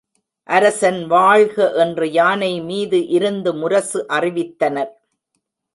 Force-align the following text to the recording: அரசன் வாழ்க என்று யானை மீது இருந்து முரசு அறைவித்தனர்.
அரசன் 0.49 0.97
வாழ்க 1.07 1.67
என்று 1.83 2.07
யானை 2.11 2.51
மீது 2.61 3.01
இருந்து 3.07 3.53
முரசு 3.53 4.01
அறைவித்தனர். 4.09 4.91